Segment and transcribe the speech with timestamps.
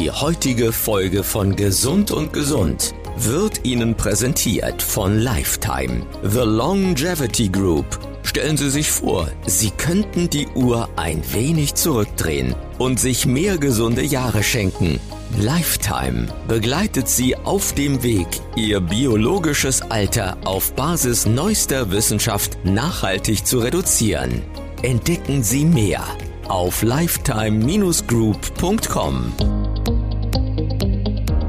[0.00, 7.84] Die heutige Folge von Gesund und Gesund wird Ihnen präsentiert von Lifetime, The Longevity Group.
[8.22, 14.02] Stellen Sie sich vor, Sie könnten die Uhr ein wenig zurückdrehen und sich mehr gesunde
[14.02, 14.98] Jahre schenken.
[15.38, 23.58] Lifetime begleitet Sie auf dem Weg, Ihr biologisches Alter auf Basis neuester Wissenschaft nachhaltig zu
[23.58, 24.40] reduzieren.
[24.80, 26.02] Entdecken Sie mehr
[26.48, 29.59] auf lifetime-group.com.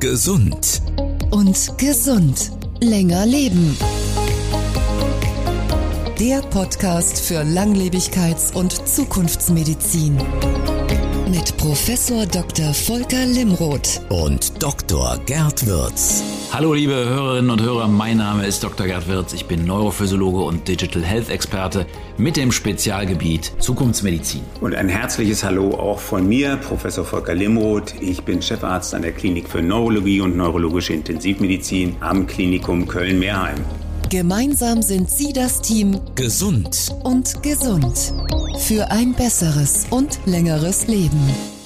[0.01, 0.81] Gesund
[1.29, 2.51] und gesund.
[2.81, 3.77] Länger leben.
[6.19, 10.17] Der Podcast für Langlebigkeits- und Zukunftsmedizin.
[11.31, 12.73] Mit Professor Dr.
[12.73, 15.17] Volker Limroth und Dr.
[15.25, 16.21] Gerd Würz.
[16.51, 18.85] Hallo liebe Hörerinnen und Hörer, mein Name ist Dr.
[18.85, 21.85] Gerd Wirz, ich bin Neurophysiologe und Digital Health Experte
[22.17, 24.41] mit dem Spezialgebiet Zukunftsmedizin.
[24.59, 27.93] Und ein herzliches Hallo auch von mir, Professor Volker Limroth.
[28.01, 33.63] Ich bin Chefarzt an der Klinik für Neurologie und neurologische Intensivmedizin am Klinikum Köln-Mehrheim.
[34.11, 35.97] Gemeinsam sind Sie das Team.
[36.15, 36.93] Gesund.
[37.05, 38.13] Und gesund.
[38.59, 41.17] Für ein besseres und längeres Leben.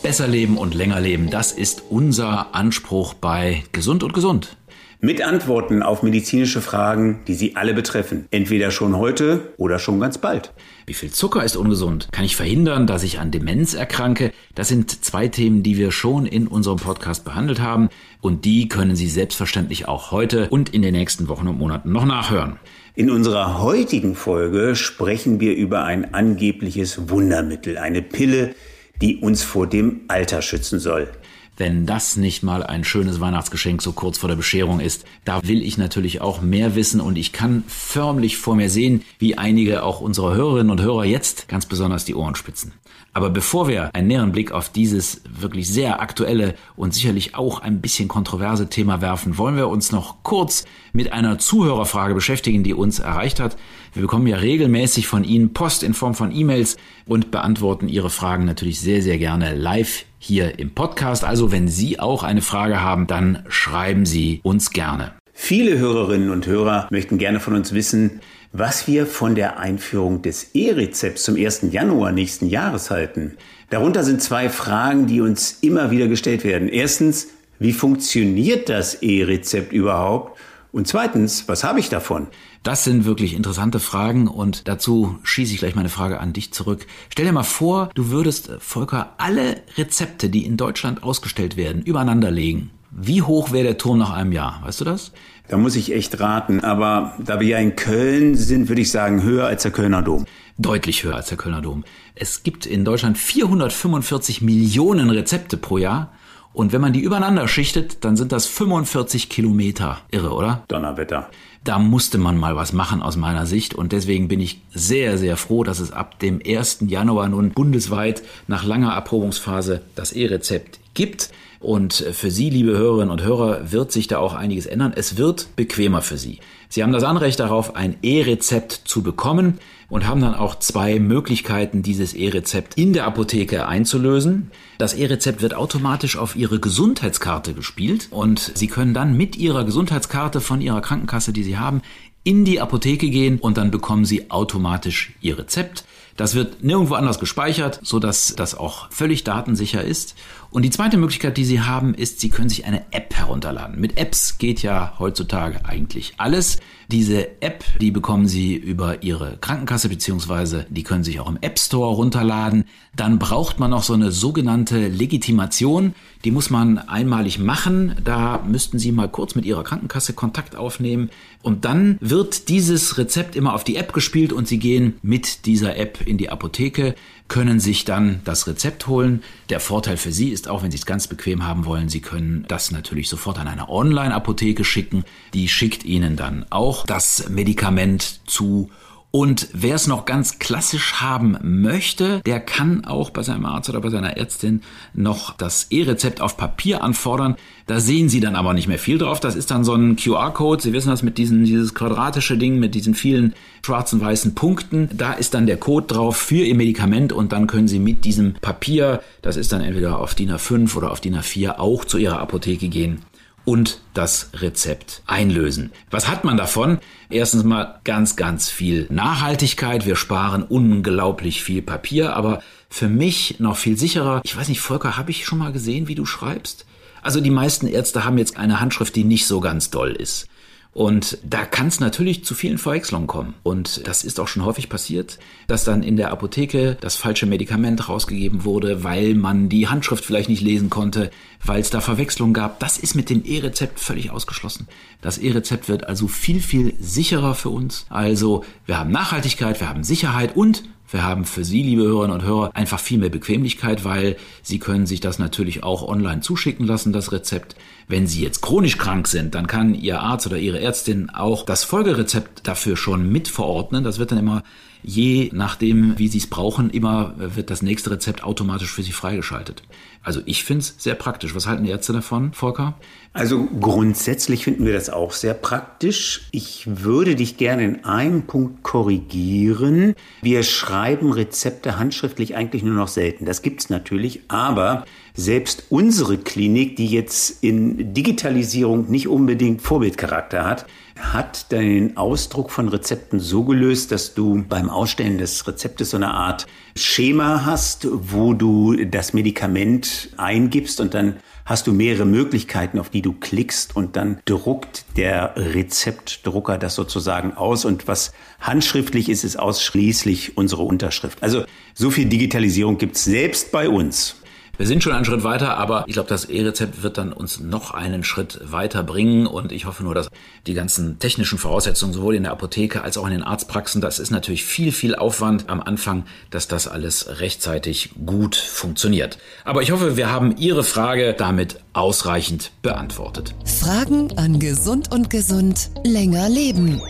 [0.03, 4.57] Besser leben und länger leben, das ist unser Anspruch bei Gesund und Gesund
[5.06, 8.25] mit Antworten auf medizinische Fragen, die Sie alle betreffen.
[8.31, 10.52] Entweder schon heute oder schon ganz bald.
[10.88, 12.08] Wie viel Zucker ist ungesund?
[12.11, 14.31] Kann ich verhindern, dass ich an Demenz erkranke?
[14.56, 17.89] Das sind zwei Themen, die wir schon in unserem Podcast behandelt haben
[18.20, 22.06] und die können Sie selbstverständlich auch heute und in den nächsten Wochen und Monaten noch
[22.06, 22.58] nachhören.
[22.95, 28.56] In unserer heutigen Folge sprechen wir über ein angebliches Wundermittel, eine Pille,
[29.03, 31.09] die uns vor dem Alter schützen soll
[31.58, 35.06] wenn das nicht mal ein schönes Weihnachtsgeschenk so kurz vor der Bescherung ist.
[35.23, 39.38] Da will ich natürlich auch mehr wissen und ich kann förmlich vor mir sehen, wie
[39.38, 42.73] einige auch unserer Hörerinnen und Hörer jetzt ganz besonders die Ohren spitzen.
[43.16, 47.80] Aber bevor wir einen näheren Blick auf dieses wirklich sehr aktuelle und sicherlich auch ein
[47.80, 53.00] bisschen kontroverse Thema werfen, wollen wir uns noch kurz mit einer Zuhörerfrage beschäftigen, die uns
[53.00, 53.56] erreicht hat.
[53.94, 58.44] Wir bekommen ja regelmäßig von Ihnen Post in Form von E-Mails und beantworten Ihre Fragen
[58.44, 61.23] natürlich sehr, sehr gerne live hier im Podcast.
[61.23, 65.13] Also wenn Sie auch eine Frage haben, dann schreiben Sie uns gerne.
[65.33, 68.21] Viele Hörerinnen und Hörer möchten gerne von uns wissen,
[68.52, 71.67] was wir von der Einführung des E-Rezepts zum 1.
[71.71, 73.35] Januar nächsten Jahres halten.
[73.69, 76.69] Darunter sind zwei Fragen, die uns immer wieder gestellt werden.
[76.69, 77.27] Erstens,
[77.59, 80.39] wie funktioniert das E-Rezept überhaupt?
[80.75, 82.27] Und zweitens, was habe ich davon?
[82.61, 86.86] Das sind wirklich interessante Fragen und dazu schieße ich gleich meine Frage an dich zurück.
[87.08, 92.30] Stell dir mal vor, du würdest, Volker, alle Rezepte, die in Deutschland ausgestellt werden, übereinander
[92.30, 92.71] legen.
[92.91, 94.59] Wie hoch wäre der Turm nach einem Jahr?
[94.65, 95.14] Weißt du das?
[95.47, 96.59] Da muss ich echt raten.
[96.59, 100.25] Aber da wir ja in Köln sind, würde ich sagen, höher als der Kölner Dom.
[100.58, 101.85] Deutlich höher als der Kölner Dom.
[102.15, 106.11] Es gibt in Deutschland 445 Millionen Rezepte pro Jahr.
[106.55, 109.99] Und wenn man die übereinander schichtet, dann sind das 45 Kilometer.
[110.10, 110.64] Irre, oder?
[110.70, 111.30] Donnerwetter.
[111.66, 113.73] Da musste man mal was machen aus meiner Sicht.
[113.76, 116.86] Und deswegen bin ich sehr, sehr froh, dass es ab dem 1.
[116.88, 121.30] Januar nun bundesweit nach langer Erprobungsphase das E-Rezept gibt.
[121.60, 124.94] Und für Sie, liebe Hörerinnen und Hörer, wird sich da auch einiges ändern.
[124.95, 126.39] Es wird bequemer für Sie.
[126.70, 131.83] Sie haben das Anrecht darauf, ein E-Rezept zu bekommen und haben dann auch zwei Möglichkeiten,
[131.83, 134.51] dieses E-Rezept in der Apotheke einzulösen.
[134.77, 140.41] Das E-Rezept wird automatisch auf Ihre Gesundheitskarte gespielt und Sie können dann mit Ihrer Gesundheitskarte
[140.41, 141.81] von Ihrer Krankenkasse, die Sie haben,
[142.23, 145.85] in die Apotheke gehen und dann bekommen Sie automatisch Ihr Rezept.
[146.17, 150.15] Das wird nirgendwo anders gespeichert, so dass das auch völlig datensicher ist.
[150.56, 153.77] Und die zweite Möglichkeit, die Sie haben, ist, Sie können sich eine App herunterladen.
[153.77, 156.60] Mit Apps geht ja heutzutage eigentlich alles.
[156.89, 161.60] Diese App, die bekommen Sie über Ihre Krankenkasse beziehungsweise die können sich auch im App
[161.60, 162.63] Store runterladen.
[162.95, 165.94] Dann braucht man noch so eine sogenannte Legitimation.
[166.24, 167.95] Die muss man einmalig machen.
[168.01, 171.10] Da müssten Sie mal kurz mit Ihrer Krankenkasse Kontakt aufnehmen.
[171.42, 175.75] Und dann wird dieses Rezept immer auf die App gespielt und Sie gehen mit dieser
[175.75, 176.95] App in die Apotheke
[177.27, 179.24] können sich dann das Rezept holen.
[179.50, 182.45] Der Vorteil für Sie ist auch, wenn Sie es ganz bequem haben wollen, Sie können
[182.47, 185.03] das natürlich sofort an eine Online-Apotheke schicken.
[185.33, 188.69] Die schickt Ihnen dann auch das Medikament zu
[189.15, 193.79] und wer es noch ganz klassisch haben möchte, der kann auch bei seinem Arzt oder
[193.79, 194.59] bei seiner Ärztin
[194.94, 197.38] noch das E-Rezept auf Papier anfordern.
[197.65, 199.21] Da sehen Sie dann aber nicht mehr viel drauf.
[199.21, 200.62] Das ist dann so ein QR-Code.
[200.62, 203.33] Sie wissen das mit diesen, dieses quadratische Ding mit diesen vielen
[203.65, 204.89] schwarzen, weißen Punkten.
[204.91, 208.33] Da ist dann der Code drauf für Ihr Medikament und dann können Sie mit diesem
[208.33, 212.19] Papier, das ist dann entweder auf DIN A5 oder auf DIN A4, auch zu Ihrer
[212.19, 213.00] Apotheke gehen
[213.45, 215.71] und das Rezept einlösen.
[215.92, 216.80] Was hat man davon?
[217.09, 219.86] Erstens mal ganz, ganz viel Nachhaltigkeit.
[219.86, 224.21] Wir sparen unglaublich viel Papier, aber für mich noch viel sicherer.
[224.24, 226.65] Ich weiß nicht, Volker, habe ich schon mal gesehen, wie du schreibst?
[227.01, 230.27] Also die meisten Ärzte haben jetzt eine Handschrift, die nicht so ganz doll ist.
[230.75, 233.33] Und da kann es natürlich zu vielen Verwechslungen kommen.
[233.44, 237.88] Und das ist auch schon häufig passiert, dass dann in der Apotheke das falsche Medikament
[237.88, 241.12] rausgegeben wurde, weil man die Handschrift vielleicht nicht lesen konnte,
[241.42, 242.60] weil es da Verwechslungen gab.
[242.60, 244.68] Das ist mit dem E-Rezept völlig ausgeschlossen.
[245.00, 247.86] Das E-Rezept wird also viel, viel sicherer für uns.
[247.88, 252.23] Also wir haben Nachhaltigkeit, wir haben Sicherheit und wir haben für Sie, liebe Hörerinnen und
[252.23, 256.93] Hörer, einfach viel mehr Bequemlichkeit, weil Sie können sich das natürlich auch online zuschicken lassen,
[256.93, 257.55] das Rezept.
[257.87, 261.63] Wenn Sie jetzt chronisch krank sind, dann kann Ihr Arzt oder Ihre Ärztin auch das
[261.63, 263.83] Folgerezept dafür schon mitverordnen.
[263.83, 264.43] Das wird dann immer
[264.85, 269.63] je nachdem, wie Sie es brauchen, immer wird das nächste Rezept automatisch für Sie freigeschaltet.
[270.05, 271.33] Also ich finde es sehr praktisch.
[271.33, 272.75] Was halten die Ärzte davon, Volker?
[273.11, 276.27] Also grundsätzlich finden wir das auch sehr praktisch.
[276.31, 279.95] Ich würde dich gerne in einem Punkt korrigieren.
[280.21, 283.25] Wir schreiben Rezepte handschriftlich eigentlich nur noch selten.
[283.25, 284.85] Das gibt es natürlich, aber
[285.15, 290.67] selbst unsere Klinik, die jetzt in Digitalisierung nicht unbedingt Vorbildcharakter hat,
[290.99, 296.11] hat den Ausdruck von Rezepten so gelöst, dass du beim Ausstellen des Rezeptes so eine
[296.11, 296.45] Art
[296.77, 303.01] Schema hast, wo du das Medikament eingibst und dann hast du mehrere Möglichkeiten, auf die
[303.01, 308.12] du klickst und dann druckt der Rezeptdrucker das sozusagen aus und was
[308.42, 311.24] handschriftlich ist, ist ausschließlich unsere Unterschrift.
[311.24, 314.18] Also so viel Digitalisierung gibt's selbst bei uns.
[314.57, 317.71] Wir sind schon einen Schritt weiter, aber ich glaube, das E-Rezept wird dann uns noch
[317.71, 320.09] einen Schritt weiter bringen und ich hoffe nur, dass
[320.47, 324.11] die ganzen technischen Voraussetzungen sowohl in der Apotheke als auch in den Arztpraxen, das ist
[324.11, 329.17] natürlich viel, viel Aufwand am Anfang, dass das alles rechtzeitig gut funktioniert.
[329.43, 333.35] Aber ich hoffe, wir haben Ihre Frage damit ausreichend beantwortet.
[333.43, 336.81] Fragen an Gesund und Gesund länger leben.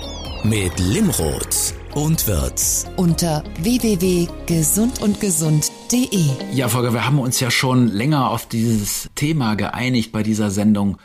[0.43, 2.85] Mit Limrod und Wirz.
[2.97, 6.53] Unter www.gesundundgesund.de.
[6.53, 10.97] Ja, Volker, wir haben uns ja schon länger auf dieses Thema geeinigt bei dieser Sendung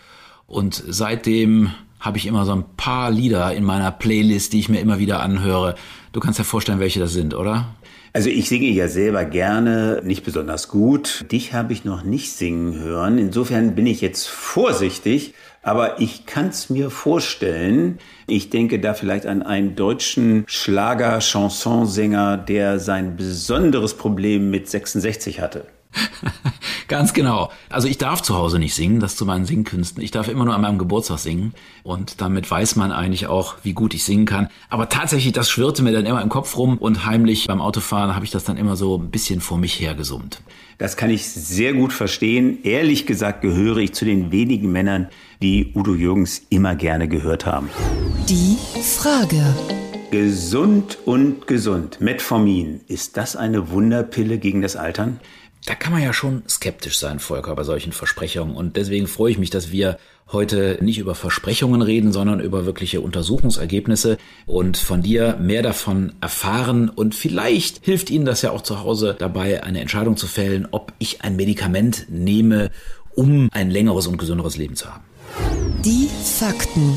[0.47, 1.71] und seitdem
[2.01, 5.21] habe ich immer so ein paar Lieder in meiner Playlist, die ich mir immer wieder
[5.21, 5.77] anhöre.
[6.13, 7.77] Du kannst dir vorstellen, welche das sind, oder?
[8.13, 11.27] Also ich singe ja selber gerne, nicht besonders gut.
[11.31, 13.19] Dich habe ich noch nicht singen hören.
[13.19, 17.99] Insofern bin ich jetzt vorsichtig, aber ich kann es mir vorstellen.
[18.27, 25.67] Ich denke da vielleicht an einen deutschen Schlager-Chansonsänger, der sein besonderes Problem mit 66 hatte.
[26.89, 27.51] Ganz genau.
[27.69, 30.03] Also ich darf zu Hause nicht singen, das zu meinen Singkünsten.
[30.03, 33.73] Ich darf immer nur an meinem Geburtstag singen und damit weiß man eigentlich auch, wie
[33.73, 34.49] gut ich singen kann.
[34.69, 38.25] Aber tatsächlich, das schwirrte mir dann immer im Kopf rum und heimlich beim Autofahren habe
[38.25, 40.43] ich das dann immer so ein bisschen vor mich hergesummt.
[40.79, 42.59] Das kann ich sehr gut verstehen.
[42.63, 45.09] Ehrlich gesagt gehöre ich zu den wenigen Männern,
[45.43, 47.69] die Udo Jürgens immer gerne gehört haben.
[48.29, 49.45] Die Frage.
[50.11, 52.01] Gesund und gesund.
[52.01, 52.81] Metformin.
[52.89, 55.21] Ist das eine Wunderpille gegen das Altern?
[55.67, 58.57] Da kann man ja schon skeptisch sein, Volker, bei solchen Versprechungen.
[58.57, 59.99] Und deswegen freue ich mich, dass wir
[60.33, 64.17] heute nicht über Versprechungen reden, sondern über wirkliche Untersuchungsergebnisse
[64.47, 66.89] und von dir mehr davon erfahren.
[66.89, 70.93] Und vielleicht hilft Ihnen das ja auch zu Hause dabei, eine Entscheidung zu fällen, ob
[70.99, 72.71] ich ein Medikament nehme,
[73.15, 75.05] um ein längeres und gesünderes Leben zu haben.
[75.85, 76.97] Die Fakten.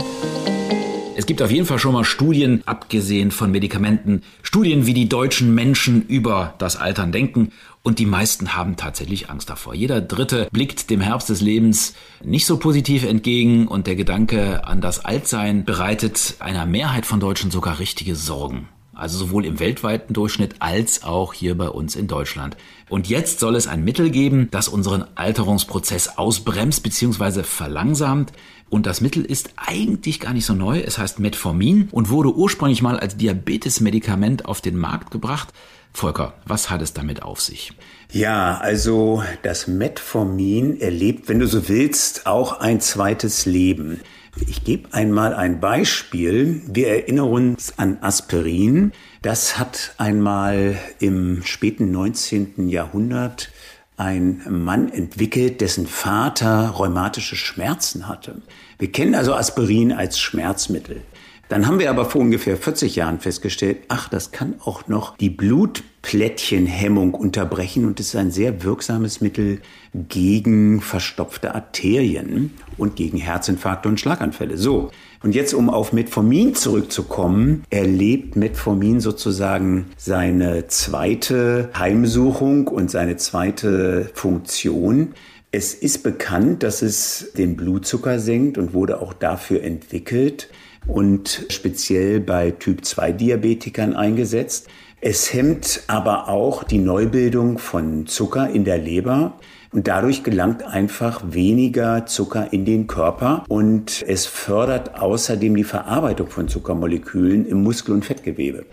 [1.16, 5.54] Es gibt auf jeden Fall schon mal Studien, abgesehen von Medikamenten, Studien, wie die deutschen
[5.54, 7.52] Menschen über das Altern denken.
[7.86, 9.76] Und die meisten haben tatsächlich Angst davor.
[9.76, 14.80] Jeder Dritte blickt dem Herbst des Lebens nicht so positiv entgegen und der Gedanke an
[14.80, 18.70] das Altsein bereitet einer Mehrheit von Deutschen sogar richtige Sorgen.
[18.94, 22.56] Also sowohl im weltweiten Durchschnitt als auch hier bei uns in Deutschland.
[22.88, 27.44] Und jetzt soll es ein Mittel geben, das unseren Alterungsprozess ausbremst bzw.
[27.44, 28.32] verlangsamt.
[28.70, 30.80] Und das Mittel ist eigentlich gar nicht so neu.
[30.80, 35.50] Es heißt Metformin und wurde ursprünglich mal als Diabetesmedikament auf den Markt gebracht.
[35.94, 37.72] Volker, was hat es damit auf sich?
[38.12, 44.02] Ja, also das Metformin erlebt, wenn du so willst, auch ein zweites Leben.
[44.48, 46.62] Ich gebe einmal ein Beispiel.
[46.68, 48.92] Wir erinnern uns an Aspirin.
[49.22, 52.68] Das hat einmal im späten 19.
[52.70, 53.52] Jahrhundert
[53.96, 58.42] ein Mann entwickelt, dessen Vater rheumatische Schmerzen hatte.
[58.80, 61.04] Wir kennen also Aspirin als Schmerzmittel.
[61.50, 65.30] Dann haben wir aber vor ungefähr 40 Jahren festgestellt, ach, das kann auch noch die
[65.30, 69.60] Blutplättchenhemmung unterbrechen und ist ein sehr wirksames Mittel
[69.94, 74.58] gegen verstopfte Arterien und gegen Herzinfarkte und Schlaganfälle.
[74.58, 74.92] So.
[75.22, 84.10] Und jetzt, um auf Metformin zurückzukommen, erlebt Metformin sozusagen seine zweite Heimsuchung und seine zweite
[84.14, 85.14] Funktion.
[85.52, 90.50] Es ist bekannt, dass es den Blutzucker senkt und wurde auch dafür entwickelt
[90.88, 94.68] und speziell bei Typ 2 Diabetikern eingesetzt.
[95.02, 99.38] Es hemmt aber auch die Neubildung von Zucker in der Leber.
[99.74, 106.28] Und dadurch gelangt einfach weniger Zucker in den Körper und es fördert außerdem die Verarbeitung
[106.30, 108.66] von Zuckermolekülen im Muskel- und Fettgewebe.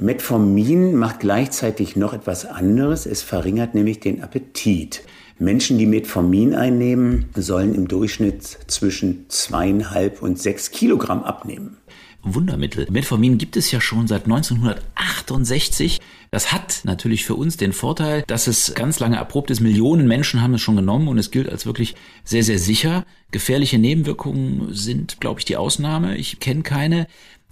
[0.00, 3.06] Metformin macht gleichzeitig noch etwas anderes.
[3.06, 5.02] Es verringert nämlich den Appetit.
[5.38, 11.76] Menschen, die Metformin einnehmen, sollen im Durchschnitt zwischen zweieinhalb und sechs Kilogramm abnehmen.
[12.22, 12.86] Wundermittel.
[12.90, 16.00] Metformin gibt es ja schon seit 1968.
[16.30, 19.60] Das hat natürlich für uns den Vorteil, dass es ganz lange erprobt ist.
[19.60, 23.06] Millionen Menschen haben es schon genommen und es gilt als wirklich sehr, sehr sicher.
[23.30, 26.16] Gefährliche Nebenwirkungen sind, glaube ich, die Ausnahme.
[26.16, 27.06] Ich kenne keine.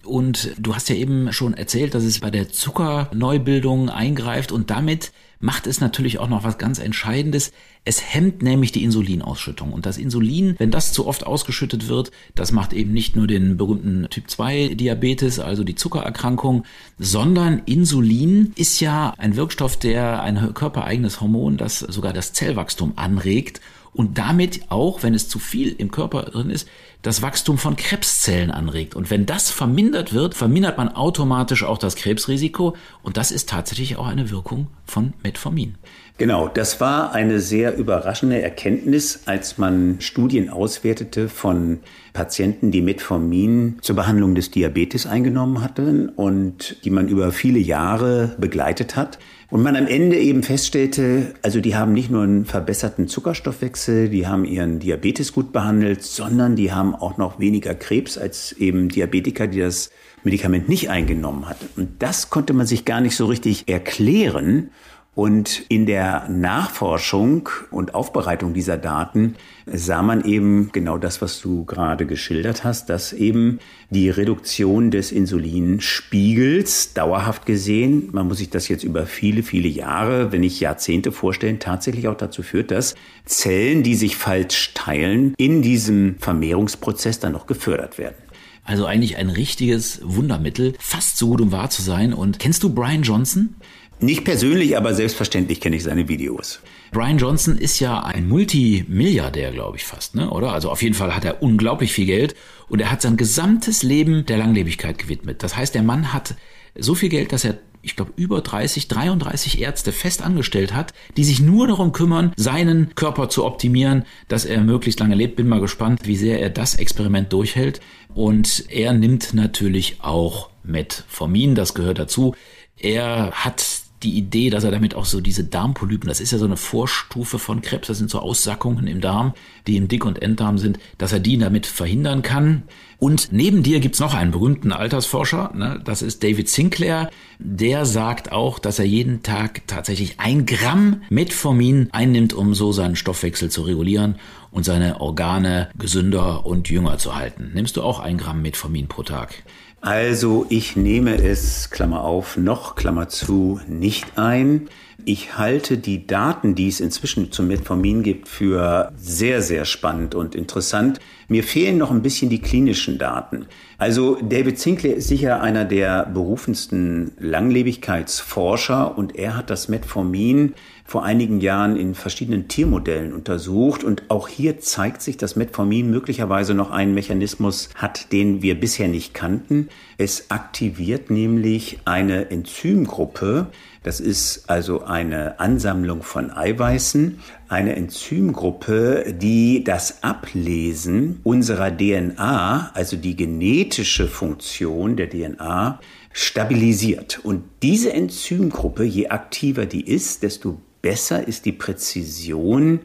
[0.04, 5.12] Und du hast ja eben schon erzählt, dass es bei der Zuckerneubildung eingreift und damit
[5.38, 7.52] macht es natürlich auch noch was ganz Entscheidendes.
[7.84, 9.72] Es hemmt nämlich die Insulinausschüttung.
[9.72, 13.56] Und das Insulin, wenn das zu oft ausgeschüttet wird, das macht eben nicht nur den
[13.56, 16.64] berühmten Typ 2 Diabetes, also die Zuckererkrankung,
[16.98, 23.60] sondern Insulin ist ja ein Wirkstoff, der ein körpereigenes Hormon, das sogar das Zellwachstum anregt
[23.96, 26.68] und damit auch, wenn es zu viel im Körper drin ist,
[27.02, 28.94] das Wachstum von Krebszellen anregt.
[28.94, 32.74] Und wenn das vermindert wird, vermindert man automatisch auch das Krebsrisiko.
[33.02, 35.76] Und das ist tatsächlich auch eine Wirkung von Metformin.
[36.18, 41.80] Genau, das war eine sehr überraschende Erkenntnis, als man Studien auswertete von
[42.14, 48.34] Patienten, die Metformin zur Behandlung des Diabetes eingenommen hatten und die man über viele Jahre
[48.38, 49.18] begleitet hat.
[49.48, 54.26] Und man am Ende eben feststellte, also die haben nicht nur einen verbesserten Zuckerstoffwechsel, die
[54.26, 59.46] haben ihren Diabetes gut behandelt, sondern die haben auch noch weniger Krebs als eben Diabetiker,
[59.46, 59.90] die das
[60.24, 61.68] Medikament nicht eingenommen hatten.
[61.80, 64.70] Und das konnte man sich gar nicht so richtig erklären.
[65.16, 71.64] Und in der Nachforschung und Aufbereitung dieser Daten sah man eben genau das, was du
[71.64, 73.58] gerade geschildert hast, dass eben
[73.88, 80.32] die Reduktion des Insulinspiegels dauerhaft gesehen, man muss sich das jetzt über viele, viele Jahre,
[80.32, 82.94] wenn nicht Jahrzehnte vorstellen, tatsächlich auch dazu führt, dass
[83.24, 88.16] Zellen, die sich falsch teilen, in diesem Vermehrungsprozess dann noch gefördert werden.
[88.64, 92.12] Also eigentlich ein richtiges Wundermittel, fast so gut um wahr zu sein.
[92.12, 93.54] Und kennst du Brian Johnson?
[93.98, 96.60] Nicht persönlich, aber selbstverständlich kenne ich seine Videos.
[96.92, 100.30] Brian Johnson ist ja ein Multimilliardär, glaube ich fast, ne?
[100.30, 100.52] oder?
[100.52, 102.34] Also auf jeden Fall hat er unglaublich viel Geld
[102.68, 105.42] und er hat sein gesamtes Leben der Langlebigkeit gewidmet.
[105.42, 106.34] Das heißt, der Mann hat
[106.78, 111.22] so viel Geld, dass er ich glaube, über 30, 33 Ärzte fest angestellt hat, die
[111.22, 115.36] sich nur darum kümmern, seinen Körper zu optimieren, dass er möglichst lange lebt.
[115.36, 117.80] Bin mal gespannt, wie sehr er das Experiment durchhält.
[118.12, 122.34] Und er nimmt natürlich auch Metformin, das gehört dazu.
[122.76, 126.44] Er hat die Idee, dass er damit auch so diese Darmpolypen, das ist ja so
[126.44, 129.32] eine Vorstufe von Krebs, das sind so Aussackungen im Darm,
[129.66, 132.64] die im Dick- und Enddarm sind, dass er die damit verhindern kann.
[132.98, 135.80] Und neben dir gibt's noch einen berühmten Altersforscher, ne?
[135.84, 137.10] das ist David Sinclair.
[137.38, 142.96] Der sagt auch, dass er jeden Tag tatsächlich ein Gramm Metformin einnimmt, um so seinen
[142.96, 144.16] Stoffwechsel zu regulieren
[144.50, 147.50] und seine Organe gesünder und jünger zu halten.
[147.54, 149.42] Nimmst du auch ein Gramm Metformin pro Tag?
[149.86, 154.68] Also ich nehme es, Klammer auf, noch, Klammer zu, nicht ein.
[155.04, 160.34] Ich halte die Daten, die es inzwischen zum Metformin gibt, für sehr, sehr spannend und
[160.34, 160.98] interessant.
[161.28, 163.46] Mir fehlen noch ein bisschen die klinischen Daten.
[163.78, 170.54] Also David Sinclair ist sicher einer der berufensten Langlebigkeitsforscher und er hat das Metformin
[170.86, 176.54] vor einigen Jahren in verschiedenen Tiermodellen untersucht und auch hier zeigt sich, dass Metformin möglicherweise
[176.54, 179.68] noch einen Mechanismus hat, den wir bisher nicht kannten.
[179.98, 183.48] Es aktiviert nämlich eine Enzymgruppe,
[183.86, 192.96] das ist also eine Ansammlung von Eiweißen, eine Enzymgruppe, die das Ablesen unserer DNA, also
[192.96, 195.78] die genetische Funktion der DNA,
[196.12, 197.20] stabilisiert.
[197.22, 202.82] Und diese Enzymgruppe, je aktiver die ist, desto besser ist die Präzision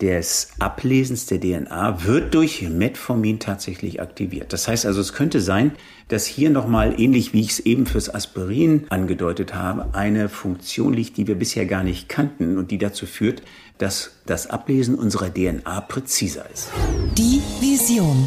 [0.00, 4.54] des Ablesens der DNA wird durch Metformin tatsächlich aktiviert.
[4.54, 5.72] Das heißt also, es könnte sein,
[6.08, 11.18] dass hier nochmal, ähnlich wie ich es eben fürs Aspirin angedeutet habe, eine Funktion liegt,
[11.18, 13.42] die wir bisher gar nicht kannten und die dazu führt,
[13.76, 16.70] dass das Ablesen unserer DNA präziser ist.
[17.18, 18.26] Die Vision.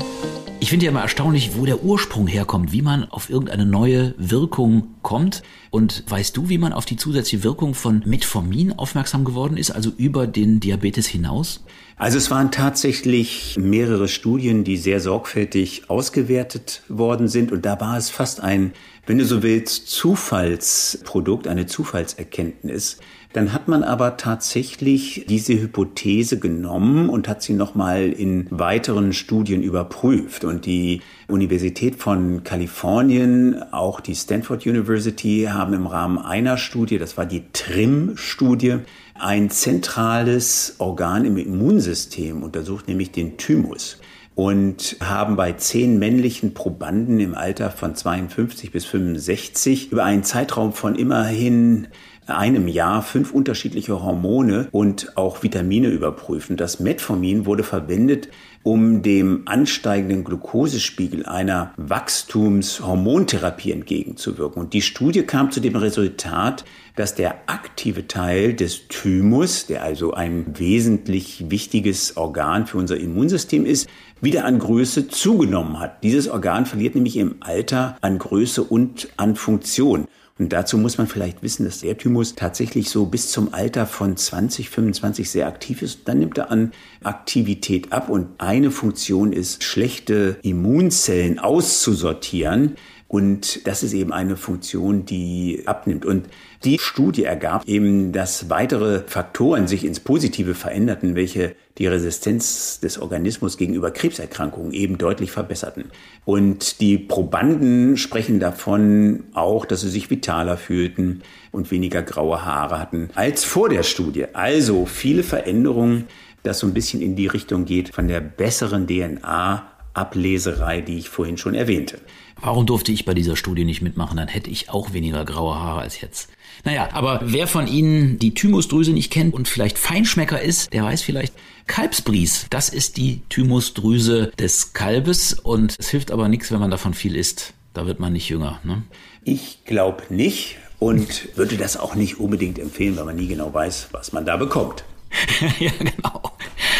[0.59, 4.95] Ich finde ja immer erstaunlich, wo der Ursprung herkommt, wie man auf irgendeine neue Wirkung
[5.03, 5.43] kommt.
[5.69, 9.91] Und weißt du, wie man auf die zusätzliche Wirkung von Metformin aufmerksam geworden ist, also
[9.95, 11.63] über den Diabetes hinaus?
[11.99, 17.97] Also es waren tatsächlich mehrere Studien, die sehr sorgfältig ausgewertet worden sind und da war
[17.97, 18.73] es fast ein,
[19.07, 22.99] wenn du so willst, Zufallsprodukt, eine Zufallserkenntnis.
[23.33, 29.63] Dann hat man aber tatsächlich diese Hypothese genommen und hat sie nochmal in weiteren Studien
[29.63, 30.43] überprüft.
[30.43, 37.17] Und die Universität von Kalifornien, auch die Stanford University haben im Rahmen einer Studie, das
[37.17, 38.77] war die TRIM-Studie,
[39.19, 43.99] ein zentrales Organ im Immunsystem untersucht, nämlich den Thymus
[44.37, 50.73] und haben bei zehn männlichen Probanden im Alter von 52 bis 65 über einen Zeitraum
[50.73, 51.87] von immerhin
[52.27, 56.55] einem Jahr fünf unterschiedliche Hormone und auch Vitamine überprüfen.
[56.55, 58.29] Das Metformin wurde verwendet,
[58.67, 64.61] um dem ansteigenden Glukosespiegel einer Wachstumshormontherapie entgegenzuwirken.
[64.61, 66.65] Und die Studie kam zu dem Resultat,
[66.97, 73.65] dass der aktive Teil des Thymus, der also ein wesentlich wichtiges Organ für unser Immunsystem
[73.65, 73.87] ist,
[74.19, 76.03] wieder an Größe zugenommen hat.
[76.03, 80.09] Dieses Organ verliert nämlich im Alter an Größe und an Funktion.
[80.39, 84.15] Und dazu muss man vielleicht wissen, dass der Thymus tatsächlich so bis zum Alter von
[84.15, 86.01] 20, 25 sehr aktiv ist.
[86.05, 86.71] Dann nimmt er an
[87.03, 92.75] Aktivität ab und eine Funktion ist, schlechte Immunzellen auszusortieren.
[93.07, 96.05] Und das ist eben eine Funktion, die abnimmt.
[96.05, 96.27] Und
[96.65, 102.99] die Studie ergab eben, dass weitere Faktoren sich ins Positive veränderten, welche die Resistenz des
[102.99, 105.85] Organismus gegenüber Krebserkrankungen eben deutlich verbesserten.
[106.25, 111.21] Und die Probanden sprechen davon auch, dass sie sich vitaler fühlten
[111.51, 114.25] und weniger graue Haare hatten als vor der Studie.
[114.33, 116.05] Also viele Veränderungen,
[116.43, 121.09] das so ein bisschen in die Richtung geht von der besseren DNA Ableserei, die ich
[121.09, 121.99] vorhin schon erwähnte.
[122.39, 124.17] Warum durfte ich bei dieser Studie nicht mitmachen?
[124.17, 126.29] Dann hätte ich auch weniger graue Haare als jetzt.
[126.63, 131.01] Naja, aber wer von Ihnen die Thymusdrüse nicht kennt und vielleicht Feinschmecker ist, der weiß
[131.01, 131.33] vielleicht,
[131.65, 136.93] Kalbsbries, das ist die Thymusdrüse des Kalbes und es hilft aber nichts, wenn man davon
[136.93, 137.53] viel isst.
[137.73, 138.59] Da wird man nicht jünger.
[138.63, 138.83] Ne?
[139.23, 143.89] Ich glaube nicht und würde das auch nicht unbedingt empfehlen, weil man nie genau weiß,
[143.91, 144.83] was man da bekommt.
[145.59, 146.31] ja, genau.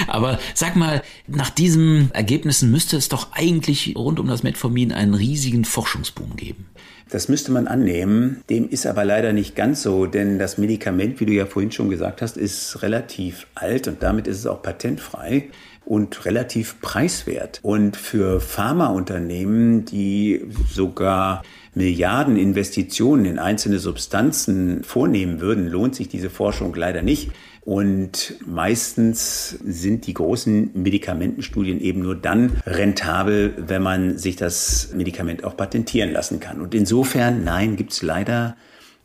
[0.08, 5.14] Aber sag mal, nach diesen Ergebnissen müsste es doch eigentlich rund um das Metformin einen
[5.14, 6.68] riesigen Forschungsboom geben.
[7.10, 8.42] Das müsste man annehmen.
[8.50, 11.90] Dem ist aber leider nicht ganz so, denn das Medikament, wie du ja vorhin schon
[11.90, 15.50] gesagt hast, ist relativ alt und damit ist es auch patentfrei
[15.88, 17.60] und relativ preiswert.
[17.64, 26.30] Und für Pharmaunternehmen, die sogar Milliarden Investitionen in einzelne Substanzen vornehmen würden, lohnt sich diese
[26.30, 27.32] Forschung leider nicht.
[27.62, 35.44] Und meistens sind die großen Medikamentenstudien eben nur dann rentabel, wenn man sich das Medikament
[35.44, 36.62] auch patentieren lassen kann.
[36.62, 38.56] Und insofern, nein, gibt es leider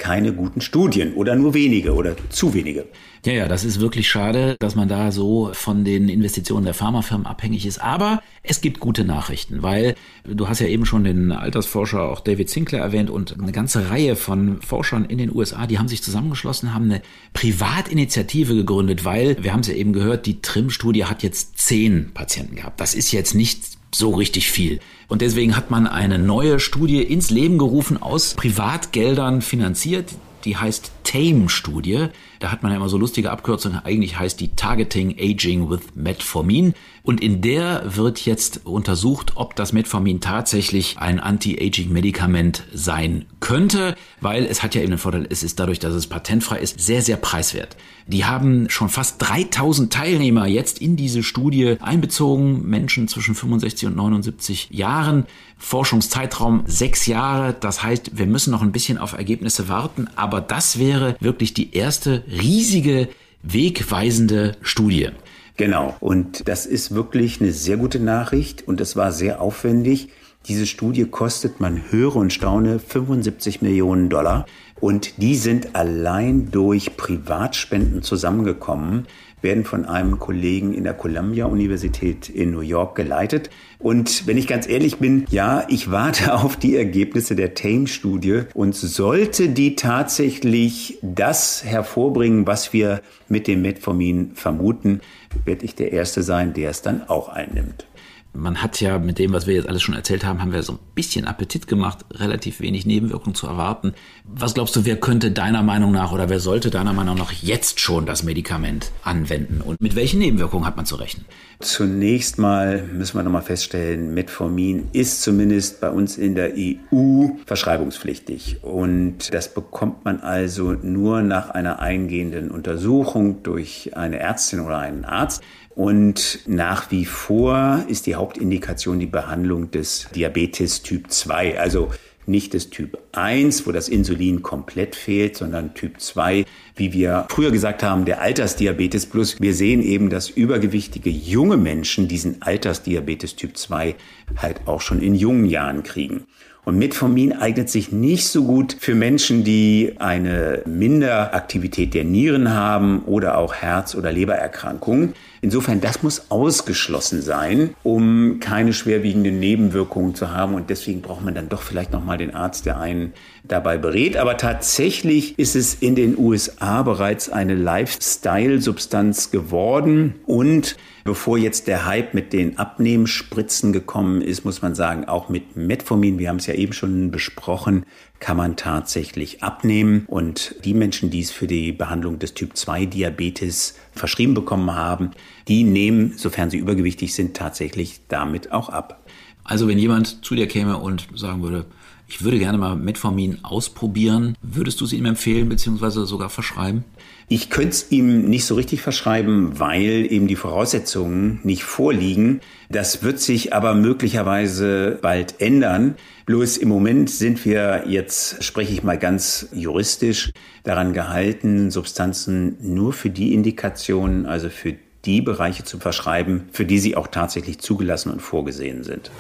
[0.02, 2.86] keine guten Studien oder nur wenige oder zu wenige.
[3.24, 7.24] Ja, ja, das ist wirklich schade, dass man da so von den Investitionen der Pharmafirmen
[7.24, 7.80] abhängig ist.
[7.80, 12.50] Aber es gibt gute Nachrichten, weil du hast ja eben schon den Altersforscher auch David
[12.50, 16.74] Sinclair erwähnt und eine ganze Reihe von Forschern in den USA, die haben sich zusammengeschlossen,
[16.74, 21.58] haben eine Privatinitiative gegründet, weil, wir haben es ja eben gehört, die TRIM-Studie hat jetzt
[21.58, 22.80] zehn Patienten gehabt.
[22.80, 24.80] Das ist jetzt nicht so richtig viel.
[25.08, 30.10] Und deswegen hat man eine neue Studie ins Leben gerufen, aus Privatgeldern finanziert.
[30.44, 32.08] Die heißt TAME-Studie.
[32.40, 33.78] Da hat man ja immer so lustige Abkürzungen.
[33.84, 36.74] Eigentlich heißt die Targeting Aging with Metformin.
[37.04, 44.44] Und in der wird jetzt untersucht, ob das Metformin tatsächlich ein Anti-Aging-Medikament sein könnte, weil
[44.44, 47.16] es hat ja eben den Vorteil, es ist dadurch, dass es patentfrei ist, sehr, sehr
[47.16, 47.76] preiswert.
[48.06, 53.96] Die haben schon fast 3000 Teilnehmer jetzt in diese Studie einbezogen, Menschen zwischen 65 und
[53.96, 55.26] 79 Jahren.
[55.58, 57.54] Forschungszeitraum sechs Jahre.
[57.58, 61.74] Das heißt, wir müssen noch ein bisschen auf Ergebnisse warten, aber das wäre wirklich die
[61.74, 63.08] erste riesige
[63.42, 65.08] wegweisende Studie.
[65.56, 65.96] Genau.
[66.00, 70.08] Und das ist wirklich eine sehr gute Nachricht und es war sehr aufwendig.
[70.48, 74.46] Diese Studie kostet, man höre und staune, 75 Millionen Dollar.
[74.80, 79.06] Und die sind allein durch Privatspenden zusammengekommen
[79.42, 83.50] werden von einem Kollegen in der Columbia Universität in New York geleitet.
[83.78, 88.74] Und wenn ich ganz ehrlich bin, ja, ich warte auf die Ergebnisse der TAME-Studie und
[88.74, 95.00] sollte die tatsächlich das hervorbringen, was wir mit dem Metformin vermuten,
[95.44, 97.86] werde ich der Erste sein, der es dann auch einnimmt
[98.34, 100.74] man hat ja mit dem, was wir jetzt alles schon erzählt haben, haben wir so
[100.74, 103.92] ein bisschen Appetit gemacht, relativ wenig Nebenwirkungen zu erwarten.
[104.24, 107.80] Was glaubst du, wer könnte deiner Meinung nach oder wer sollte deiner Meinung nach jetzt
[107.80, 111.26] schon das Medikament anwenden und mit welchen Nebenwirkungen hat man zu rechnen?
[111.60, 118.58] Zunächst mal müssen wir nochmal feststellen, Metformin ist zumindest bei uns in der EU verschreibungspflichtig.
[118.62, 125.04] Und das bekommt man also nur nach einer eingehenden Untersuchung durch eine Ärztin oder einen
[125.04, 125.42] Arzt.
[125.74, 131.90] Und nach wie vor ist die Hauptindikation die Behandlung des Diabetes Typ 2, also
[132.26, 136.44] nicht des Typ 1, wo das Insulin komplett fehlt, sondern Typ 2,
[136.76, 139.40] wie wir früher gesagt haben, der Altersdiabetes plus.
[139.40, 143.96] Wir sehen eben, dass übergewichtige junge Menschen diesen Altersdiabetes Typ 2
[144.36, 146.26] halt auch schon in jungen Jahren kriegen.
[146.64, 153.00] Und Metformin eignet sich nicht so gut für Menschen, die eine Minderaktivität der Nieren haben
[153.00, 155.14] oder auch Herz- oder Lebererkrankungen.
[155.40, 160.54] Insofern, das muss ausgeschlossen sein, um keine schwerwiegenden Nebenwirkungen zu haben.
[160.54, 164.16] Und deswegen braucht man dann doch vielleicht nochmal den Arzt, der einen dabei berät.
[164.16, 171.84] Aber tatsächlich ist es in den USA bereits eine Lifestyle-Substanz geworden und Bevor jetzt der
[171.84, 176.46] Hype mit den Abnehmspritzen gekommen ist, muss man sagen, auch mit Metformin, wir haben es
[176.46, 177.84] ja eben schon besprochen,
[178.20, 180.04] kann man tatsächlich abnehmen.
[180.06, 185.10] Und die Menschen, die es für die Behandlung des Typ 2 Diabetes verschrieben bekommen haben,
[185.48, 189.04] die nehmen, sofern sie übergewichtig sind, tatsächlich damit auch ab.
[189.44, 191.66] Also wenn jemand zu dir käme und sagen würde,
[192.12, 196.04] ich würde gerne mal Metformin ausprobieren, würdest du es ihm empfehlen bzw.
[196.04, 196.84] sogar verschreiben?
[197.28, 202.42] Ich könnte es ihm nicht so richtig verschreiben, weil eben die Voraussetzungen nicht vorliegen.
[202.68, 205.94] Das wird sich aber möglicherweise bald ändern.
[206.26, 210.32] Bloß im Moment sind wir jetzt, spreche ich mal ganz juristisch,
[210.64, 214.74] daran gehalten, Substanzen nur für die Indikationen, also für
[215.06, 219.10] die Bereiche zu verschreiben, für die sie auch tatsächlich zugelassen und vorgesehen sind.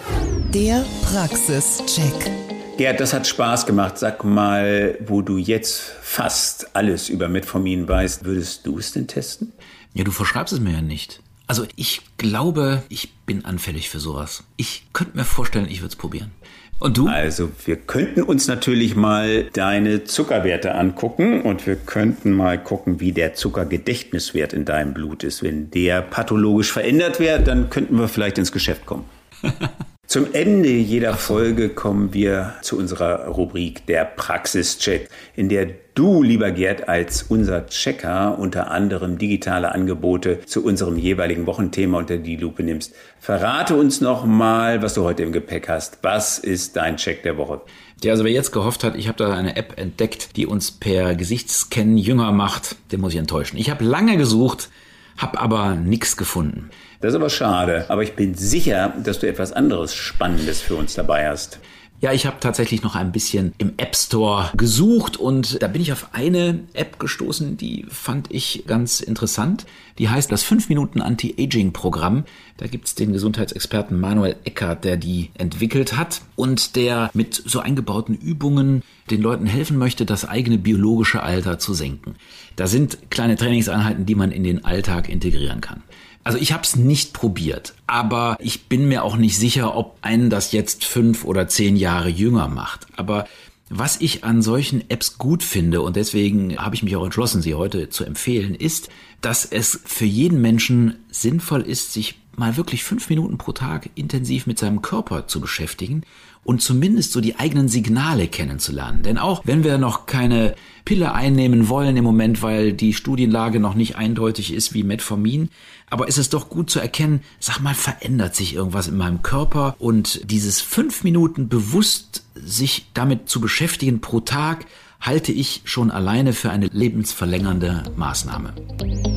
[0.52, 2.51] Der Praxischeck.
[2.78, 3.98] Gerd, das hat Spaß gemacht.
[3.98, 9.52] Sag mal, wo du jetzt fast alles über Metformin weißt, würdest du es denn testen?
[9.94, 11.20] Ja, du verschreibst es mir ja nicht.
[11.46, 14.44] Also ich glaube, ich bin anfällig für sowas.
[14.56, 16.30] Ich könnte mir vorstellen, ich würde es probieren.
[16.78, 17.06] Und du?
[17.06, 23.12] Also wir könnten uns natürlich mal deine Zuckerwerte angucken und wir könnten mal gucken, wie
[23.12, 25.42] der Zuckergedächtniswert in deinem Blut ist.
[25.42, 29.04] Wenn der pathologisch verändert wäre, dann könnten wir vielleicht ins Geschäft kommen.
[30.12, 36.50] Zum Ende jeder Folge kommen wir zu unserer Rubrik der Praxischeck, in der du, lieber
[36.50, 42.62] Gerd, als unser Checker unter anderem digitale Angebote zu unserem jeweiligen Wochenthema unter die Lupe
[42.62, 42.94] nimmst.
[43.20, 46.00] Verrate uns noch mal, was du heute im Gepäck hast.
[46.02, 47.62] Was ist dein Check der Woche?
[48.04, 51.14] Ja, also wer jetzt gehofft hat, ich habe da eine App entdeckt, die uns per
[51.14, 53.56] Gesichtsscan jünger macht, den muss ich enttäuschen.
[53.56, 54.68] Ich habe lange gesucht,
[55.16, 56.68] habe aber nichts gefunden.
[57.02, 57.84] Das ist aber schade.
[57.88, 61.58] Aber ich bin sicher, dass du etwas anderes Spannendes für uns dabei hast.
[62.00, 65.92] Ja, ich habe tatsächlich noch ein bisschen im App Store gesucht und da bin ich
[65.92, 69.66] auf eine App gestoßen, die fand ich ganz interessant.
[69.98, 72.24] Die heißt das 5 Minuten Anti-Aging-Programm.
[72.56, 78.16] Da gibt's den Gesundheitsexperten Manuel Eckert, der die entwickelt hat und der mit so eingebauten
[78.16, 82.14] Übungen den Leuten helfen möchte, das eigene biologische Alter zu senken.
[82.56, 85.82] Da sind kleine Trainingseinheiten, die man in den Alltag integrieren kann.
[86.24, 90.30] Also ich habe es nicht probiert, aber ich bin mir auch nicht sicher, ob einen
[90.30, 92.86] das jetzt fünf oder zehn Jahre jünger macht.
[92.96, 93.26] Aber
[93.68, 97.54] was ich an solchen Apps gut finde, und deswegen habe ich mich auch entschlossen, sie
[97.54, 98.88] heute zu empfehlen, ist,
[99.20, 104.46] dass es für jeden Menschen sinnvoll ist, sich mal wirklich fünf Minuten pro Tag intensiv
[104.46, 106.02] mit seinem Körper zu beschäftigen
[106.44, 109.02] und zumindest so die eigenen Signale kennenzulernen.
[109.02, 110.54] Denn auch wenn wir noch keine
[110.84, 115.50] Pille einnehmen wollen im Moment, weil die Studienlage noch nicht eindeutig ist wie Metformin,
[115.92, 119.76] aber ist es doch gut zu erkennen, sag mal, verändert sich irgendwas in meinem Körper
[119.78, 124.64] und dieses fünf Minuten bewusst sich damit zu beschäftigen pro Tag,
[125.02, 128.54] halte ich schon alleine für eine lebensverlängernde Maßnahme.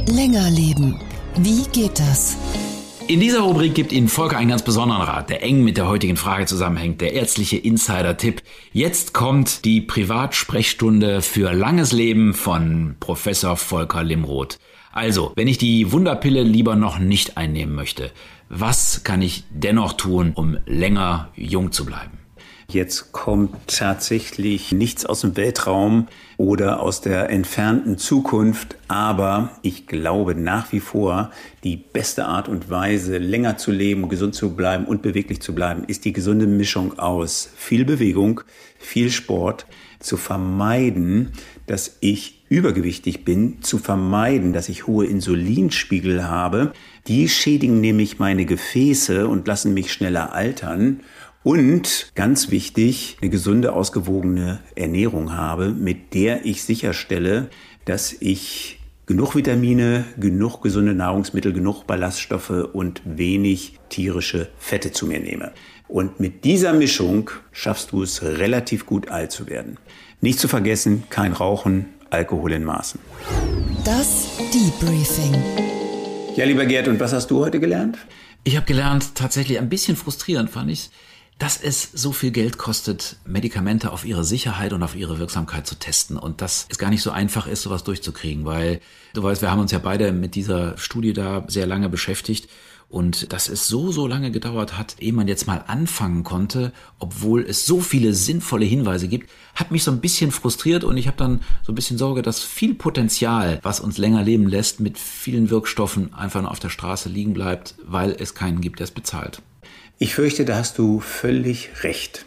[0.08, 1.00] Länger leben.
[1.38, 2.36] Wie geht das?
[3.08, 6.18] In dieser Rubrik gibt Ihnen Volker einen ganz besonderen Rat, der eng mit der heutigen
[6.18, 8.42] Frage zusammenhängt, der ärztliche Insider-Tipp.
[8.74, 14.58] Jetzt kommt die Privatsprechstunde für langes Leben von Professor Volker Limroth.
[14.96, 18.12] Also, wenn ich die Wunderpille lieber noch nicht einnehmen möchte,
[18.48, 22.18] was kann ich dennoch tun, um länger jung zu bleiben?
[22.70, 30.34] Jetzt kommt tatsächlich nichts aus dem Weltraum oder aus der entfernten Zukunft, aber ich glaube
[30.34, 31.30] nach wie vor,
[31.66, 35.84] die beste Art und Weise, länger zu leben, gesund zu bleiben und beweglich zu bleiben,
[35.86, 38.40] ist die gesunde Mischung aus viel Bewegung,
[38.80, 39.66] viel Sport,
[40.00, 41.34] zu vermeiden,
[41.66, 46.74] dass ich übergewichtig bin, zu vermeiden, dass ich hohe Insulinspiegel habe.
[47.08, 51.02] Die schädigen nämlich meine Gefäße und lassen mich schneller altern.
[51.44, 57.50] Und ganz wichtig, eine gesunde, ausgewogene Ernährung habe, mit der ich sicherstelle,
[57.86, 65.20] dass ich genug Vitamine, genug gesunde Nahrungsmittel, genug Ballaststoffe und wenig tierische Fette zu mir
[65.20, 65.52] nehme.
[65.88, 69.78] Und mit dieser Mischung schaffst du es relativ gut alt zu werden.
[70.22, 73.00] Nicht zu vergessen, kein Rauchen, Alkohol in Maßen.
[73.84, 75.36] Das Debriefing.
[76.36, 77.98] Ja, lieber Gerd, und was hast du heute gelernt?
[78.44, 80.90] Ich habe gelernt, tatsächlich ein bisschen frustrierend fand ich
[81.38, 85.76] dass es so viel Geld kostet, Medikamente auf ihre Sicherheit und auf ihre Wirksamkeit zu
[85.76, 88.80] testen und dass es gar nicht so einfach ist, sowas durchzukriegen, weil
[89.14, 92.50] du weißt, wir haben uns ja beide mit dieser Studie da sehr lange beschäftigt
[92.90, 97.42] und dass es so, so lange gedauert hat, ehe man jetzt mal anfangen konnte, obwohl
[97.42, 101.18] es so viele sinnvolle Hinweise gibt, hat mich so ein bisschen frustriert und ich habe
[101.18, 105.50] dann so ein bisschen Sorge, dass viel Potenzial, was uns länger leben lässt, mit vielen
[105.50, 109.42] Wirkstoffen einfach nur auf der Straße liegen bleibt, weil es keinen gibt, der es bezahlt.
[109.98, 112.26] Ich fürchte, da hast du völlig recht.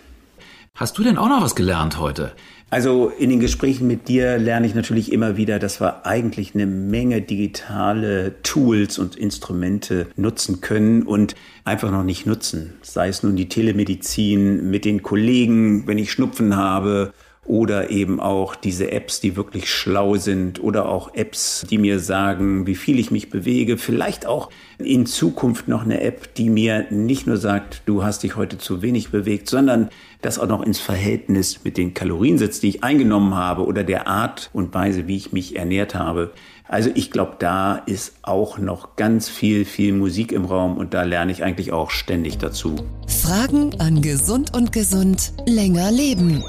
[0.74, 2.32] Hast du denn auch noch was gelernt heute?
[2.70, 6.66] Also in den Gesprächen mit dir lerne ich natürlich immer wieder, dass wir eigentlich eine
[6.66, 12.74] Menge digitale Tools und Instrumente nutzen können und einfach noch nicht nutzen.
[12.82, 17.14] Sei es nun die Telemedizin mit den Kollegen, wenn ich Schnupfen habe
[17.48, 22.66] oder eben auch diese Apps, die wirklich schlau sind oder auch Apps, die mir sagen,
[22.66, 23.78] wie viel ich mich bewege.
[23.78, 28.36] Vielleicht auch in Zukunft noch eine App, die mir nicht nur sagt, du hast dich
[28.36, 29.88] heute zu wenig bewegt, sondern
[30.20, 34.06] das auch noch ins Verhältnis mit den Kalorien setzt, die ich eingenommen habe oder der
[34.06, 36.32] Art und Weise, wie ich mich ernährt habe.
[36.68, 41.02] Also ich glaube, da ist auch noch ganz viel, viel Musik im Raum und da
[41.02, 42.76] lerne ich eigentlich auch ständig dazu.
[43.06, 46.42] Fragen an Gesund und Gesund länger leben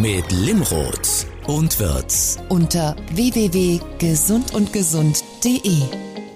[0.00, 5.82] mit Limrod und Wirz unter www.gesundundgesund.de.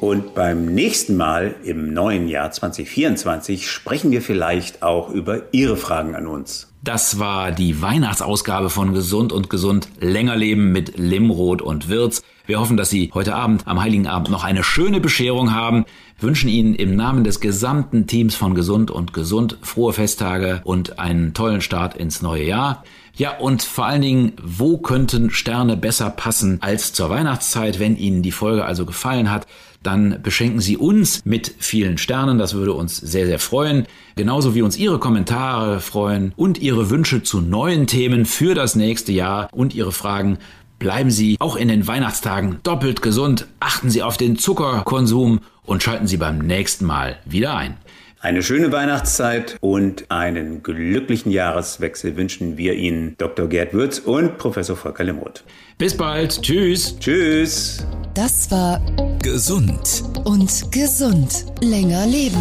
[0.00, 6.16] Und beim nächsten Mal im neuen Jahr 2024 sprechen wir vielleicht auch über Ihre Fragen
[6.16, 6.72] an uns.
[6.82, 12.20] Das war die Weihnachtsausgabe von Gesund und Gesund länger leben mit Limrod und Wirz.
[12.44, 15.84] Wir hoffen, dass Sie heute Abend am Heiligen Abend noch eine schöne Bescherung haben,
[16.18, 21.34] wünschen Ihnen im Namen des gesamten Teams von Gesund und Gesund frohe Festtage und einen
[21.34, 22.82] tollen Start ins neue Jahr.
[23.14, 27.78] Ja, und vor allen Dingen, wo könnten Sterne besser passen als zur Weihnachtszeit?
[27.78, 29.46] Wenn Ihnen die Folge also gefallen hat,
[29.82, 32.38] dann beschenken Sie uns mit vielen Sternen.
[32.38, 33.86] Das würde uns sehr, sehr freuen.
[34.16, 39.12] Genauso wie uns Ihre Kommentare freuen und Ihre Wünsche zu neuen Themen für das nächste
[39.12, 40.38] Jahr und Ihre Fragen.
[40.78, 46.08] Bleiben Sie auch in den Weihnachtstagen doppelt gesund, achten Sie auf den Zuckerkonsum und schalten
[46.08, 47.76] Sie beim nächsten Mal wieder ein.
[48.24, 53.48] Eine schöne Weihnachtszeit und einen glücklichen Jahreswechsel wünschen wir Ihnen Dr.
[53.48, 55.42] Gerd Würz und Professor Volker Limroth.
[55.76, 56.40] Bis bald.
[56.40, 56.96] Tschüss.
[57.00, 57.84] Tschüss.
[58.14, 58.80] Das war
[59.20, 62.38] Gesund und gesund länger leben.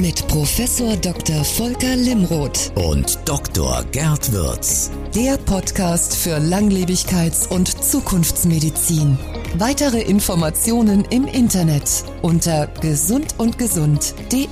[0.00, 1.42] Mit Professor Dr.
[1.44, 3.84] Volker Limroth und Dr.
[3.90, 4.92] Gerd Würz.
[5.12, 9.18] Der Podcast für Langlebigkeits- und Zukunftsmedizin.
[9.56, 14.46] Weitere Informationen im Internet unter gesundundgesund.de.